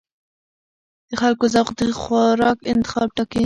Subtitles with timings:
[1.09, 3.39] د خلکو ذوق د خوراک انتخاب ټاکي.